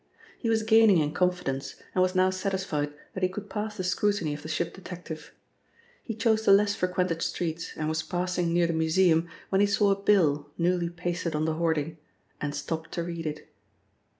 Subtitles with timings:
[0.39, 4.33] He was gaining in confidence, and was now satisfied that he could pass the scrutiny
[4.33, 5.31] of the ship detective.
[6.03, 9.91] He chose the less frequented streets and was passing near the Museum when he saw
[9.91, 11.99] a bill newly pasted on the hoarding,
[12.41, 13.47] and stopped to read it.